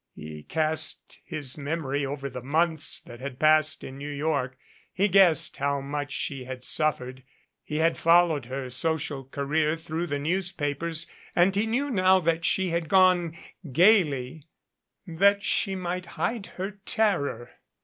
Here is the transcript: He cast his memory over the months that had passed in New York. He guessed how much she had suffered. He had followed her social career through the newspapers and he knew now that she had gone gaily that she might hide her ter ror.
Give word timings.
He 0.15 0.41
cast 0.41 1.19
his 1.23 1.59
memory 1.59 2.07
over 2.07 2.27
the 2.27 2.41
months 2.41 2.99
that 3.01 3.19
had 3.19 3.37
passed 3.37 3.83
in 3.83 3.99
New 3.99 4.09
York. 4.09 4.57
He 4.91 5.07
guessed 5.07 5.57
how 5.57 5.79
much 5.79 6.11
she 6.11 6.45
had 6.45 6.63
suffered. 6.63 7.21
He 7.63 7.75
had 7.75 7.99
followed 7.99 8.45
her 8.47 8.71
social 8.71 9.23
career 9.23 9.77
through 9.77 10.07
the 10.07 10.17
newspapers 10.17 11.05
and 11.35 11.55
he 11.55 11.67
knew 11.67 11.91
now 11.91 12.19
that 12.19 12.43
she 12.45 12.69
had 12.69 12.89
gone 12.89 13.37
gaily 13.71 14.47
that 15.05 15.43
she 15.43 15.75
might 15.75 16.07
hide 16.17 16.47
her 16.57 16.79
ter 16.83 17.19
ror. 17.19 17.47